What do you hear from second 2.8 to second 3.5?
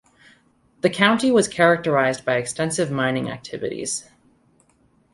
mining